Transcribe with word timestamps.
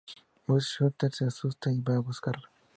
Basshunter 0.47 1.13
se 1.13 1.25
asusta 1.25 1.71
y 1.71 1.79
va 1.79 1.93
a 1.95 1.99
buscarla. 1.99 2.49